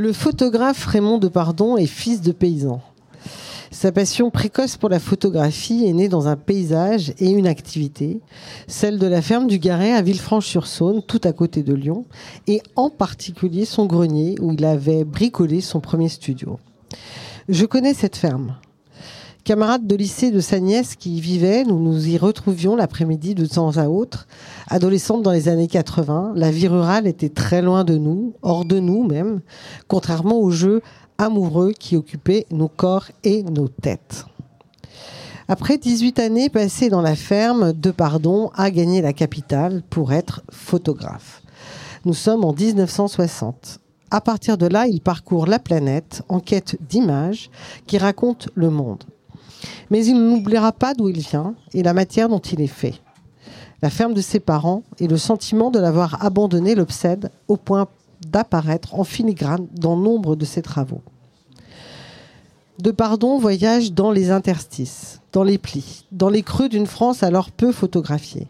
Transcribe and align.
Le 0.00 0.12
photographe 0.12 0.86
Raymond 0.86 1.18
Depardon 1.18 1.76
est 1.76 1.86
fils 1.86 2.20
de 2.20 2.30
paysan. 2.30 2.80
Sa 3.72 3.90
passion 3.90 4.30
précoce 4.30 4.76
pour 4.76 4.88
la 4.90 5.00
photographie 5.00 5.86
est 5.86 5.92
née 5.92 6.08
dans 6.08 6.28
un 6.28 6.36
paysage 6.36 7.12
et 7.18 7.28
une 7.30 7.48
activité, 7.48 8.20
celle 8.68 9.00
de 9.00 9.08
la 9.08 9.22
ferme 9.22 9.48
du 9.48 9.58
Garret 9.58 9.92
à 9.92 10.00
Villefranche-sur-Saône, 10.00 11.02
tout 11.02 11.20
à 11.24 11.32
côté 11.32 11.64
de 11.64 11.74
Lyon, 11.74 12.04
et 12.46 12.62
en 12.76 12.90
particulier 12.90 13.64
son 13.64 13.86
grenier 13.86 14.36
où 14.40 14.52
il 14.52 14.64
avait 14.64 15.02
bricolé 15.02 15.60
son 15.60 15.80
premier 15.80 16.08
studio. 16.08 16.60
Je 17.48 17.66
connais 17.66 17.92
cette 17.92 18.16
ferme. 18.16 18.54
Camarade 19.48 19.86
de 19.86 19.96
lycée 19.96 20.30
de 20.30 20.40
sa 20.40 20.60
nièce 20.60 20.94
qui 20.94 21.16
y 21.16 21.20
vivait, 21.22 21.64
nous 21.64 21.78
nous 21.78 22.06
y 22.06 22.18
retrouvions 22.18 22.76
l'après-midi 22.76 23.34
de 23.34 23.46
temps 23.46 23.78
à 23.78 23.88
autre. 23.88 24.28
Adolescente 24.66 25.22
dans 25.22 25.32
les 25.32 25.48
années 25.48 25.68
80, 25.68 26.32
la 26.34 26.50
vie 26.50 26.68
rurale 26.68 27.06
était 27.06 27.30
très 27.30 27.62
loin 27.62 27.82
de 27.82 27.96
nous, 27.96 28.34
hors 28.42 28.66
de 28.66 28.78
nous 28.78 29.04
même, 29.04 29.40
contrairement 29.86 30.38
aux 30.38 30.50
jeux 30.50 30.82
amoureux 31.16 31.72
qui 31.72 31.96
occupaient 31.96 32.44
nos 32.50 32.68
corps 32.68 33.06
et 33.24 33.42
nos 33.42 33.68
têtes. 33.68 34.26
Après 35.48 35.78
18 35.78 36.18
années 36.18 36.50
passées 36.50 36.90
dans 36.90 37.00
la 37.00 37.16
ferme, 37.16 37.72
Depardon 37.72 38.50
a 38.54 38.70
gagné 38.70 39.00
la 39.00 39.14
capitale 39.14 39.82
pour 39.88 40.12
être 40.12 40.42
photographe. 40.50 41.40
Nous 42.04 42.12
sommes 42.12 42.44
en 42.44 42.52
1960. 42.52 43.78
À 44.10 44.20
partir 44.20 44.58
de 44.58 44.66
là, 44.66 44.86
il 44.86 45.00
parcourt 45.00 45.46
la 45.46 45.58
planète 45.58 46.20
en 46.28 46.38
quête 46.38 46.76
d'images 46.86 47.48
qui 47.86 47.96
racontent 47.96 48.50
le 48.54 48.68
monde. 48.68 49.04
Mais 49.90 50.04
il 50.04 50.14
n'oubliera 50.14 50.72
pas 50.72 50.94
d'où 50.94 51.08
il 51.08 51.20
vient 51.20 51.54
et 51.74 51.82
la 51.82 51.94
matière 51.94 52.28
dont 52.28 52.38
il 52.38 52.60
est 52.60 52.66
fait. 52.66 52.94
La 53.82 53.90
ferme 53.90 54.14
de 54.14 54.20
ses 54.20 54.40
parents 54.40 54.82
et 54.98 55.06
le 55.06 55.16
sentiment 55.16 55.70
de 55.70 55.78
l'avoir 55.78 56.24
abandonné 56.24 56.74
l'obsède 56.74 57.30
au 57.46 57.56
point 57.56 57.86
d'apparaître 58.26 58.94
en 58.94 59.04
filigrane 59.04 59.66
dans 59.72 59.96
nombre 59.96 60.34
de 60.34 60.44
ses 60.44 60.62
travaux. 60.62 61.02
De 62.80 62.90
Pardon 62.90 63.38
voyage 63.38 63.92
dans 63.92 64.10
les 64.10 64.30
interstices, 64.30 65.20
dans 65.32 65.42
les 65.42 65.58
plis, 65.58 66.04
dans 66.12 66.28
les 66.28 66.42
creux 66.42 66.68
d'une 66.68 66.86
France 66.86 67.22
alors 67.22 67.50
peu 67.50 67.72
photographiée. 67.72 68.46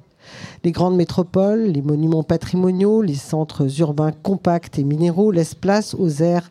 Les 0.65 0.73
grandes 0.73 0.97
métropoles, 0.97 1.65
les 1.65 1.83
monuments 1.83 2.23
patrimoniaux, 2.23 3.03
les 3.03 3.15
centres 3.15 3.81
urbains 3.81 4.13
compacts 4.13 4.79
et 4.79 4.85
minéraux 4.85 5.31
laissent 5.31 5.55
place 5.55 5.95
aux 5.95 6.23
aires 6.23 6.51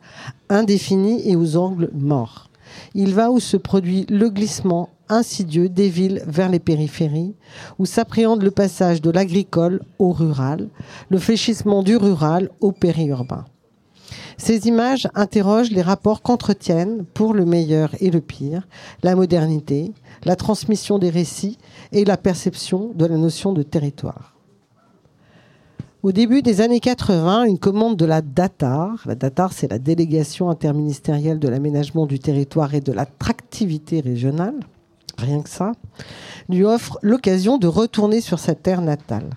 indéfinis 0.49 1.21
et 1.29 1.35
aux 1.35 1.57
angles 1.57 1.91
morts. 1.93 2.49
Il 2.93 3.13
va 3.13 3.31
où 3.31 3.39
se 3.39 3.57
produit 3.57 4.05
le 4.09 4.29
glissement 4.29 4.89
insidieux 5.09 5.69
des 5.69 5.89
villes 5.89 6.21
vers 6.27 6.49
les 6.49 6.59
périphéries, 6.59 7.35
où 7.79 7.85
s'appréhende 7.85 8.43
le 8.43 8.51
passage 8.51 9.01
de 9.01 9.09
l'agricole 9.09 9.81
au 9.99 10.11
rural, 10.11 10.69
le 11.09 11.17
fléchissement 11.17 11.83
du 11.83 11.95
rural 11.95 12.49
au 12.61 12.71
périurbain. 12.71 13.45
Ces 14.37 14.67
images 14.67 15.07
interrogent 15.15 15.71
les 15.71 15.81
rapports 15.81 16.21
qu'entretiennent, 16.21 17.05
pour 17.13 17.33
le 17.33 17.45
meilleur 17.45 17.91
et 17.99 18.11
le 18.11 18.21
pire, 18.21 18.67
la 19.03 19.15
modernité, 19.15 19.93
la 20.23 20.35
transmission 20.35 20.99
des 20.99 21.09
récits 21.09 21.57
et 21.91 22.05
la 22.05 22.17
perception 22.17 22.91
de 22.93 23.05
la 23.05 23.17
notion 23.17 23.51
de 23.53 23.63
territoire. 23.63 24.36
Au 26.07 26.13
début 26.13 26.41
des 26.41 26.61
années 26.61 26.79
80, 26.79 27.43
une 27.43 27.59
commande 27.59 27.97
de 27.97 28.05
la 28.05 28.21
DATAR, 28.21 29.03
la 29.05 29.15
DATAR 29.15 29.51
c'est 29.51 29.69
la 29.69 29.77
délégation 29.77 30.49
interministérielle 30.49 31.37
de 31.37 31.49
l'aménagement 31.49 32.05
du 32.05 32.17
territoire 32.17 32.73
et 32.73 32.79
de 32.79 32.93
l'attractivité 32.93 33.99
régionale, 33.99 34.55
rien 35.17 35.41
que 35.41 35.49
ça, 35.49 35.73
lui 36.47 36.63
offre 36.63 36.97
l'occasion 37.01 37.57
de 37.57 37.67
retourner 37.67 38.21
sur 38.21 38.39
sa 38.39 38.55
terre 38.55 38.79
natale. 38.79 39.31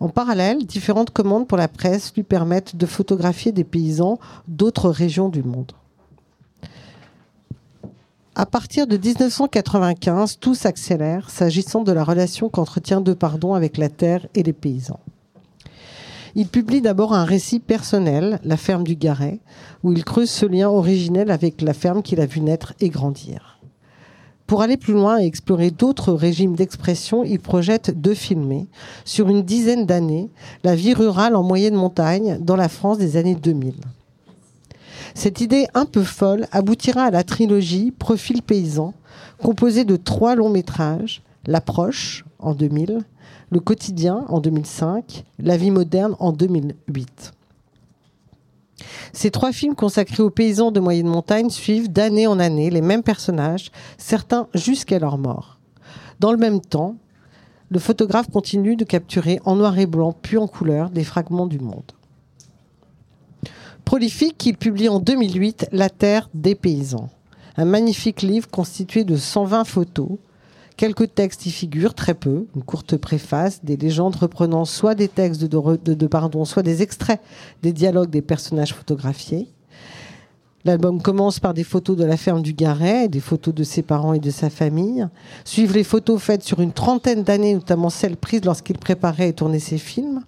En 0.00 0.08
parallèle, 0.08 0.64
différentes 0.64 1.10
commandes 1.10 1.46
pour 1.46 1.58
la 1.58 1.68
presse 1.68 2.14
lui 2.14 2.22
permettent 2.22 2.76
de 2.76 2.86
photographier 2.86 3.52
des 3.52 3.64
paysans 3.64 4.18
d'autres 4.48 4.88
régions 4.88 5.28
du 5.28 5.42
monde. 5.42 5.72
À 8.34 8.46
partir 8.46 8.86
de 8.86 8.96
1995, 8.96 10.38
tout 10.38 10.54
s'accélère 10.54 11.28
s'agissant 11.28 11.82
de 11.82 11.92
la 11.92 12.04
relation 12.04 12.48
qu'entretient 12.48 13.02
Depardon 13.02 13.52
avec 13.52 13.76
la 13.76 13.90
terre 13.90 14.26
et 14.34 14.42
les 14.42 14.54
paysans. 14.54 15.00
Il 16.36 16.48
publie 16.48 16.80
d'abord 16.80 17.14
un 17.14 17.24
récit 17.24 17.60
personnel, 17.60 18.40
La 18.42 18.56
ferme 18.56 18.82
du 18.82 18.96
Garret, 18.96 19.38
où 19.84 19.92
il 19.92 20.04
creuse 20.04 20.30
ce 20.30 20.46
lien 20.46 20.68
originel 20.68 21.30
avec 21.30 21.62
la 21.62 21.74
ferme 21.74 22.02
qu'il 22.02 22.20
a 22.20 22.26
vu 22.26 22.40
naître 22.40 22.74
et 22.80 22.88
grandir. 22.88 23.60
Pour 24.48 24.60
aller 24.60 24.76
plus 24.76 24.94
loin 24.94 25.20
et 25.20 25.26
explorer 25.26 25.70
d'autres 25.70 26.12
régimes 26.12 26.56
d'expression, 26.56 27.22
il 27.22 27.38
projette 27.38 28.00
de 28.00 28.14
filmer, 28.14 28.66
sur 29.04 29.28
une 29.28 29.42
dizaine 29.42 29.86
d'années, 29.86 30.28
la 30.64 30.74
vie 30.74 30.92
rurale 30.92 31.36
en 31.36 31.44
moyenne 31.44 31.76
montagne 31.76 32.38
dans 32.40 32.56
la 32.56 32.68
France 32.68 32.98
des 32.98 33.16
années 33.16 33.36
2000. 33.36 33.74
Cette 35.14 35.40
idée 35.40 35.68
un 35.74 35.86
peu 35.86 36.02
folle 36.02 36.48
aboutira 36.50 37.04
à 37.04 37.10
la 37.12 37.22
trilogie 37.22 37.92
Profil 37.92 38.42
paysan, 38.42 38.92
composée 39.40 39.84
de 39.84 39.96
trois 39.96 40.34
longs 40.34 40.50
métrages, 40.50 41.22
L'approche 41.46 42.24
en 42.44 42.54
2000, 42.54 43.00
le 43.50 43.60
quotidien 43.60 44.24
en 44.28 44.40
2005, 44.40 45.24
La 45.38 45.56
vie 45.56 45.70
moderne 45.70 46.14
en 46.18 46.32
2008. 46.32 47.32
Ces 49.12 49.30
trois 49.30 49.52
films 49.52 49.74
consacrés 49.74 50.22
aux 50.22 50.30
paysans 50.30 50.72
de 50.72 50.80
moyenne 50.80 51.06
montagne 51.06 51.50
suivent 51.50 51.90
d'année 51.90 52.26
en 52.26 52.38
année 52.38 52.70
les 52.70 52.80
mêmes 52.80 53.02
personnages, 53.02 53.70
certains 53.98 54.48
jusqu'à 54.54 54.98
leur 54.98 55.18
mort. 55.18 55.58
Dans 56.20 56.32
le 56.32 56.38
même 56.38 56.60
temps, 56.60 56.96
le 57.70 57.78
photographe 57.78 58.30
continue 58.30 58.76
de 58.76 58.84
capturer 58.84 59.40
en 59.44 59.56
noir 59.56 59.78
et 59.78 59.86
blanc 59.86 60.14
puis 60.20 60.36
en 60.36 60.46
couleur 60.46 60.90
des 60.90 61.04
fragments 61.04 61.46
du 61.46 61.58
monde. 61.58 61.92
Prolifique, 63.84 64.44
il 64.46 64.56
publie 64.56 64.88
en 64.88 64.98
2008 64.98 65.68
La 65.72 65.90
Terre 65.90 66.28
des 66.34 66.54
paysans, 66.54 67.10
un 67.56 67.64
magnifique 67.64 68.22
livre 68.22 68.48
constitué 68.48 69.04
de 69.04 69.16
120 69.16 69.64
photos 69.64 70.18
Quelques 70.76 71.14
textes 71.14 71.46
y 71.46 71.52
figurent, 71.52 71.94
très 71.94 72.14
peu, 72.14 72.46
une 72.56 72.64
courte 72.64 72.96
préface, 72.96 73.64
des 73.64 73.76
légendes 73.76 74.16
reprenant 74.16 74.64
soit 74.64 74.96
des 74.96 75.06
textes 75.06 75.44
de, 75.44 76.06
pardon, 76.06 76.44
soit 76.44 76.64
des 76.64 76.82
extraits 76.82 77.20
des 77.62 77.72
dialogues 77.72 78.10
des 78.10 78.22
personnages 78.22 78.74
photographiés. 78.74 79.48
L'album 80.64 81.00
commence 81.00 81.38
par 81.38 81.54
des 81.54 81.62
photos 81.62 81.96
de 81.96 82.04
la 82.04 82.16
ferme 82.16 82.42
du 82.42 82.54
Garret, 82.54 83.08
des 83.08 83.20
photos 83.20 83.54
de 83.54 83.62
ses 83.62 83.82
parents 83.82 84.14
et 84.14 84.18
de 84.18 84.30
sa 84.30 84.50
famille. 84.50 85.06
Suivent 85.44 85.74
les 85.74 85.84
photos 85.84 86.20
faites 86.20 86.42
sur 86.42 86.60
une 86.60 86.72
trentaine 86.72 87.22
d'années, 87.22 87.54
notamment 87.54 87.90
celles 87.90 88.16
prises 88.16 88.44
lorsqu'il 88.44 88.78
préparait 88.78 89.28
et 89.28 89.32
tournait 89.34 89.58
ses 89.58 89.78
films. 89.78 90.22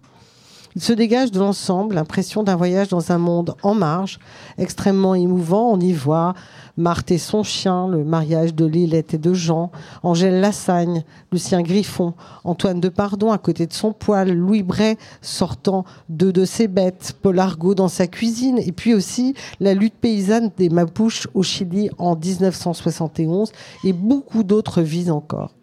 Il 0.76 0.82
se 0.82 0.92
dégage 0.92 1.30
de 1.30 1.38
l'ensemble 1.38 1.94
l'impression 1.94 2.42
d'un 2.42 2.54
voyage 2.54 2.88
dans 2.88 3.10
un 3.10 3.16
monde 3.16 3.54
en 3.62 3.74
marge, 3.74 4.18
extrêmement 4.58 5.14
émouvant. 5.14 5.72
On 5.72 5.80
y 5.80 5.94
voit 5.94 6.34
Marthe 6.76 7.12
et 7.12 7.18
son 7.18 7.42
chien, 7.42 7.88
le 7.88 8.04
mariage 8.04 8.54
de 8.54 8.66
Lilette 8.66 9.14
et 9.14 9.18
de 9.18 9.32
Jean, 9.32 9.70
Angèle 10.02 10.38
Lassagne, 10.38 11.02
Lucien 11.32 11.62
Griffon, 11.62 12.12
Antoine 12.44 12.78
de 12.78 12.90
Pardon 12.90 13.32
à 13.32 13.38
côté 13.38 13.66
de 13.66 13.72
son 13.72 13.94
poêle, 13.94 14.36
Louis 14.36 14.62
Bray 14.62 14.98
sortant 15.22 15.86
de 16.10 16.30
de 16.30 16.44
ses 16.44 16.68
bêtes, 16.68 17.14
Paul 17.22 17.38
Argot 17.38 17.74
dans 17.74 17.88
sa 17.88 18.06
cuisine, 18.06 18.58
et 18.58 18.72
puis 18.72 18.92
aussi 18.92 19.32
la 19.60 19.72
lutte 19.72 19.94
paysanne 19.94 20.50
des 20.58 20.68
Mapuches 20.68 21.26
au 21.32 21.42
Chili 21.42 21.88
en 21.96 22.16
1971 22.16 23.50
et 23.82 23.94
beaucoup 23.94 24.44
d'autres 24.44 24.82
vies 24.82 25.10
encore. 25.10 25.54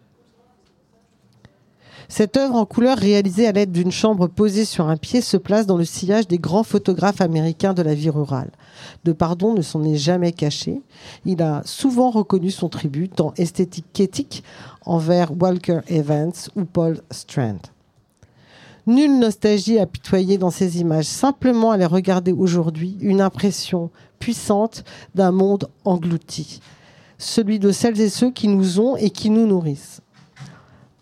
Cette 2.08 2.36
œuvre 2.36 2.56
en 2.56 2.66
couleur 2.66 2.98
réalisée 2.98 3.46
à 3.46 3.52
l'aide 3.52 3.72
d'une 3.72 3.92
chambre 3.92 4.26
posée 4.26 4.64
sur 4.64 4.88
un 4.88 4.96
pied 4.96 5.20
se 5.20 5.36
place 5.36 5.66
dans 5.66 5.76
le 5.76 5.84
sillage 5.84 6.28
des 6.28 6.38
grands 6.38 6.62
photographes 6.62 7.20
américains 7.20 7.74
de 7.74 7.82
la 7.82 7.94
vie 7.94 8.10
rurale. 8.10 8.50
De 9.04 9.12
Pardon 9.12 9.54
ne 9.54 9.62
s'en 9.62 9.82
est 9.84 9.96
jamais 9.96 10.32
caché. 10.32 10.82
Il 11.24 11.42
a 11.42 11.62
souvent 11.64 12.10
reconnu 12.10 12.50
son 12.50 12.68
tribut, 12.68 13.08
tant 13.08 13.32
esthétique 13.36 13.86
qu'éthique, 13.92 14.44
envers 14.84 15.32
Walker 15.40 15.80
Evans 15.88 16.32
ou 16.56 16.64
Paul 16.64 17.00
Strand. 17.10 17.60
Nulle 18.86 19.18
nostalgie 19.18 19.78
apitoyée 19.78 20.36
dans 20.36 20.50
ces 20.50 20.78
images, 20.80 21.06
simplement 21.06 21.70
à 21.70 21.78
les 21.78 21.86
regarder 21.86 22.32
aujourd'hui, 22.32 22.98
une 23.00 23.22
impression 23.22 23.90
puissante 24.18 24.84
d'un 25.14 25.32
monde 25.32 25.70
englouti, 25.86 26.60
celui 27.16 27.58
de 27.58 27.72
celles 27.72 28.00
et 28.00 28.10
ceux 28.10 28.30
qui 28.30 28.46
nous 28.48 28.80
ont 28.80 28.96
et 28.96 29.08
qui 29.08 29.30
nous 29.30 29.46
nourrissent. 29.46 30.02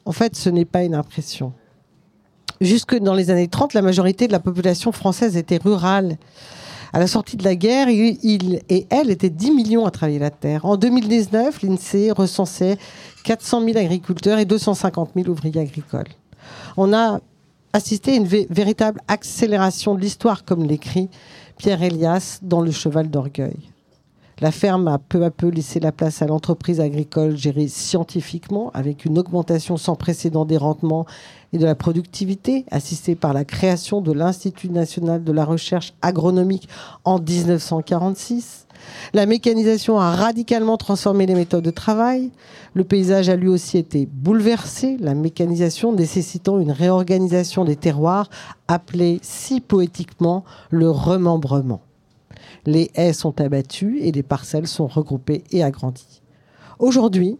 En 0.04 0.12
fait, 0.12 0.36
ce 0.36 0.50
n'est 0.50 0.64
pas 0.64 0.82
une 0.82 0.94
impression. 0.94 1.52
Jusque 2.60 2.96
dans 2.96 3.14
les 3.14 3.30
années 3.30 3.48
30, 3.48 3.74
la 3.74 3.82
majorité 3.82 4.26
de 4.26 4.32
la 4.32 4.40
population 4.40 4.92
française 4.92 5.36
était 5.36 5.58
rurale. 5.58 6.16
À 6.92 6.98
la 6.98 7.06
sortie 7.06 7.36
de 7.36 7.44
la 7.44 7.54
guerre, 7.54 7.88
il, 7.88 8.60
et 8.68 8.86
elle 8.90 9.10
étaient 9.10 9.30
10 9.30 9.50
millions 9.52 9.86
à 9.86 9.90
travailler 9.90 10.18
la 10.18 10.30
terre. 10.30 10.66
En 10.66 10.76
2019, 10.76 11.62
l'INSEE 11.62 12.12
recensait 12.12 12.76
400 13.24 13.64
000 13.64 13.78
agriculteurs 13.78 14.38
et 14.38 14.44
250 14.44 15.10
000 15.16 15.28
ouvriers 15.28 15.60
agricoles. 15.60 16.08
On 16.76 16.92
a 16.92 17.20
assisté 17.72 18.12
à 18.12 18.16
une 18.16 18.26
véritable 18.26 19.00
accélération 19.08 19.94
de 19.94 20.00
l'histoire, 20.00 20.44
comme 20.44 20.64
l'écrit 20.64 21.08
Pierre 21.56 21.82
Elias 21.82 22.38
dans 22.42 22.60
Le 22.60 22.70
Cheval 22.70 23.08
d'Orgueil. 23.08 23.71
La 24.42 24.50
ferme 24.50 24.88
a 24.88 24.98
peu 24.98 25.24
à 25.24 25.30
peu 25.30 25.46
laissé 25.46 25.78
la 25.78 25.92
place 25.92 26.20
à 26.20 26.26
l'entreprise 26.26 26.80
agricole 26.80 27.36
gérée 27.36 27.68
scientifiquement, 27.68 28.72
avec 28.74 29.04
une 29.04 29.16
augmentation 29.16 29.76
sans 29.76 29.94
précédent 29.94 30.44
des 30.44 30.56
rendements 30.56 31.06
et 31.52 31.58
de 31.58 31.64
la 31.64 31.76
productivité, 31.76 32.64
assistée 32.72 33.14
par 33.14 33.34
la 33.34 33.44
création 33.44 34.00
de 34.00 34.10
l'Institut 34.10 34.70
national 34.70 35.22
de 35.22 35.30
la 35.30 35.44
recherche 35.44 35.94
agronomique 36.02 36.68
en 37.04 37.20
1946. 37.20 38.66
La 39.14 39.26
mécanisation 39.26 40.00
a 40.00 40.10
radicalement 40.10 40.76
transformé 40.76 41.24
les 41.26 41.36
méthodes 41.36 41.62
de 41.62 41.70
travail. 41.70 42.32
Le 42.74 42.82
paysage 42.82 43.28
a 43.28 43.36
lui 43.36 43.46
aussi 43.46 43.78
été 43.78 44.08
bouleversé, 44.10 44.96
la 44.98 45.14
mécanisation 45.14 45.92
nécessitant 45.92 46.58
une 46.58 46.72
réorganisation 46.72 47.64
des 47.64 47.76
terroirs 47.76 48.28
appelée 48.66 49.20
si 49.22 49.60
poétiquement 49.60 50.42
le 50.70 50.90
remembrement. 50.90 51.80
Les 52.66 52.90
haies 52.94 53.12
sont 53.12 53.40
abattues 53.40 53.98
et 54.00 54.12
les 54.12 54.22
parcelles 54.22 54.68
sont 54.68 54.86
regroupées 54.86 55.44
et 55.50 55.62
agrandies. 55.62 56.22
Aujourd'hui, 56.78 57.38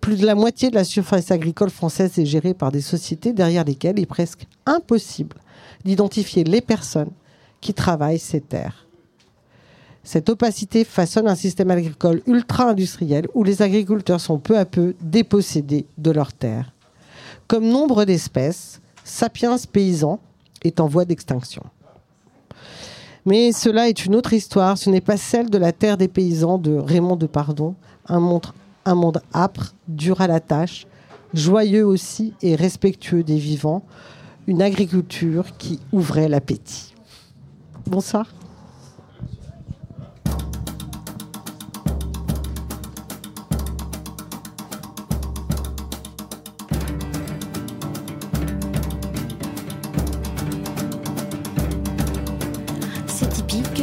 plus 0.00 0.16
de 0.16 0.26
la 0.26 0.34
moitié 0.34 0.70
de 0.70 0.74
la 0.74 0.84
surface 0.84 1.30
agricole 1.30 1.70
française 1.70 2.18
est 2.18 2.26
gérée 2.26 2.54
par 2.54 2.72
des 2.72 2.80
sociétés 2.80 3.32
derrière 3.32 3.64
lesquelles 3.64 3.98
il 3.98 4.02
est 4.02 4.06
presque 4.06 4.46
impossible 4.66 5.36
d'identifier 5.84 6.44
les 6.44 6.60
personnes 6.60 7.12
qui 7.60 7.72
travaillent 7.72 8.18
ces 8.18 8.40
terres. 8.40 8.86
Cette 10.04 10.28
opacité 10.28 10.84
façonne 10.84 11.28
un 11.28 11.36
système 11.36 11.70
agricole 11.70 12.22
ultra-industriel 12.26 13.28
où 13.34 13.44
les 13.44 13.62
agriculteurs 13.62 14.20
sont 14.20 14.38
peu 14.38 14.58
à 14.58 14.64
peu 14.64 14.94
dépossédés 15.00 15.86
de 15.96 16.10
leurs 16.10 16.32
terres. 16.32 16.72
Comme 17.46 17.68
nombre 17.68 18.04
d'espèces, 18.04 18.80
Sapiens 19.04 19.56
paysan 19.70 20.18
est 20.64 20.80
en 20.80 20.88
voie 20.88 21.04
d'extinction. 21.04 21.62
Mais 23.24 23.52
cela 23.52 23.88
est 23.88 24.04
une 24.04 24.16
autre 24.16 24.32
histoire, 24.32 24.76
ce 24.76 24.90
n'est 24.90 25.00
pas 25.00 25.16
celle 25.16 25.48
de 25.48 25.58
la 25.58 25.70
terre 25.72 25.96
des 25.96 26.08
paysans 26.08 26.58
de 26.58 26.72
Raymond 26.72 27.14
de 27.14 27.26
Pardon, 27.26 27.76
un 28.06 28.18
monde, 28.18 29.22
âpre, 29.32 29.74
dur 29.86 30.20
à 30.20 30.26
la 30.26 30.40
tâche, 30.40 30.86
joyeux 31.32 31.86
aussi 31.86 32.34
et 32.42 32.56
respectueux 32.56 33.22
des 33.22 33.38
vivants, 33.38 33.84
une 34.48 34.60
agriculture 34.60 35.56
qui 35.56 35.78
ouvrait 35.92 36.28
l'appétit. 36.28 36.94
Bonsoir. 37.86 38.26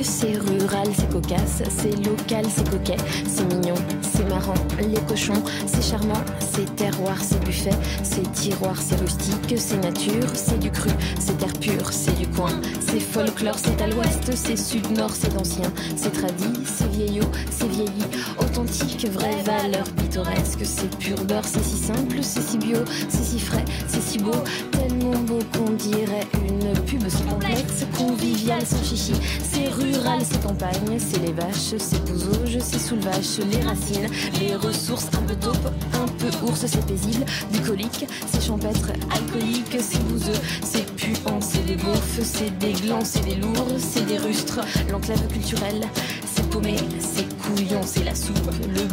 C'est 0.02 0.34
rural, 0.38 0.88
c'est 0.98 1.10
cocasse, 1.10 1.62
c'est 1.70 1.96
local, 2.06 2.46
c'est 2.50 2.68
coquet, 2.70 2.98
c'est 3.28 3.46
mignon, 3.54 3.76
c'est 4.02 4.28
marrant, 4.28 4.56
les 4.80 5.00
cochons, 5.08 5.42
c'est 5.68 5.84
charmant, 5.84 6.22
c'est 6.40 6.76
terroir, 6.76 7.18
c'est 7.22 7.40
buffet, 7.44 7.70
c'est 8.04 8.30
tiroir, 8.32 8.76
c'est 8.82 8.96
rustique, 9.00 9.58
c'est 9.58 9.78
nature, 9.78 10.30
c'est 10.34 10.60
du 10.60 10.72
cru, 10.72 10.90
c'est 11.20 11.38
terre 11.38 11.54
pure, 11.60 11.92
c'est 11.92 12.18
du 12.18 12.28
coin, 12.28 12.52
c'est 12.80 13.00
folklore, 13.00 13.58
c'est 13.58 13.82
à 13.82 13.88
l'ouest, 13.88 14.32
c'est 14.36 14.58
sud-nord, 14.58 15.12
c'est 15.14 15.36
ancien, 15.38 15.72
c'est 15.96 16.14
tradit, 16.14 16.60
c'est 16.66 16.90
vieillot, 16.90 17.30
c'est 17.52 17.68
vieilli, 17.68 18.04
authentique, 18.40 18.89
vraie 19.08 19.42
valeur 19.44 19.84
pittoresque, 19.98 20.60
c'est 20.64 20.90
pur 20.98 21.24
beurre, 21.24 21.46
c'est 21.46 21.64
si 21.64 21.78
simple, 21.78 22.18
c'est 22.22 22.42
si 22.42 22.58
bio, 22.58 22.80
c'est 23.08 23.24
si 23.24 23.40
frais, 23.40 23.64
c'est 23.88 24.02
si 24.02 24.18
beau, 24.18 24.32
tellement 24.72 25.18
beau 25.20 25.40
qu'on 25.54 25.72
dirait 25.72 26.28
une 26.48 26.74
pub 26.86 27.08
sans 27.08 27.24
complexe, 27.24 27.86
convivial, 27.98 28.62
sans 28.66 28.84
chichi, 28.84 29.14
c'est 29.42 29.70
rural, 29.70 30.20
c'est 30.24 30.42
campagne, 30.44 30.98
c'est 30.98 31.20
les 31.26 31.32
vaches, 31.32 31.76
c'est 31.78 32.00
je 32.46 32.60
c'est 32.60 32.80
sous 32.80 32.96
le 32.96 33.02
vache, 33.02 33.38
les 33.50 33.62
racines, 33.62 34.08
les 34.40 34.56
ressources, 34.56 35.08
un 35.18 35.22
peu 35.22 35.36
taupe, 35.36 35.72
un 35.94 36.08
peu 36.08 36.46
ours, 36.46 36.66
c'est 36.66 36.86
paisible, 36.86 37.26
bucolique, 37.52 38.06
c'est 38.28 38.42
champêtre, 38.42 38.92
alcoolique, 39.12 39.78
c'est 39.80 40.04
bouseux, 40.08 40.40
c'est 40.64 40.86
puant, 40.96 41.40
c'est 41.40 41.66
des 41.66 41.76
beaufs, 41.76 42.20
c'est 42.24 42.58
des 42.58 42.74
glands, 42.74 43.04
c'est 43.04 43.26
des 43.26 43.36
lourds, 43.36 43.68
c'est 43.78 44.06
des 44.06 44.18
rustres, 44.18 44.60
l'enclave 44.92 45.26
culturelle, 45.28 45.88
c'est 46.26 46.50
paumé, 46.50 46.76
c'est 47.00 47.28
couillon, 47.40 47.82
c'est 47.86 48.04
la 48.04 48.16
soupe, 48.16 48.52
le 48.68 48.89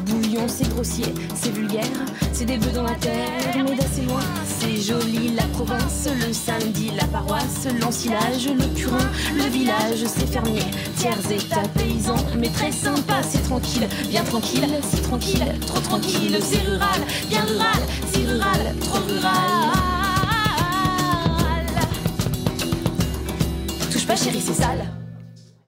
c'est 0.48 0.68
grossier, 0.68 1.06
c'est 1.34 1.50
vulgaire, 1.50 1.84
c'est 2.32 2.44
des 2.44 2.56
bœufs 2.56 2.72
dans 2.72 2.82
la 2.82 2.94
terre, 2.94 3.64
mais 3.68 3.76
d'assez 3.76 4.02
loin, 4.02 4.20
c'est 4.44 4.76
joli, 4.76 5.34
la 5.34 5.44
province, 5.44 6.08
le 6.26 6.32
samedi, 6.32 6.90
la 6.96 7.04
paroisse, 7.06 7.66
l'ensilage, 7.80 8.48
le 8.48 8.66
purin, 8.74 9.10
le 9.34 9.44
village, 9.44 10.04
c'est 10.06 10.26
fermier, 10.26 10.62
tiers 10.96 11.18
état 11.30 11.62
paysan, 11.74 12.16
mais 12.38 12.48
très 12.48 12.72
sympa, 12.72 13.22
c'est 13.22 13.42
tranquille, 13.42 13.88
bien 14.08 14.24
tranquille, 14.24 14.68
c'est 14.90 15.02
tranquille, 15.02 15.44
trop 15.66 15.80
tranquille, 15.80 16.38
c'est 16.42 16.60
rural, 16.68 17.00
bien 17.28 17.42
rural, 17.42 17.82
c'est 18.12 18.24
rural, 18.24 18.74
trop 18.80 19.00
rural. 19.06 19.72
Touche 23.90 24.06
pas 24.06 24.16
chérie, 24.16 24.42
c'est 24.44 24.54
sale. 24.54 24.95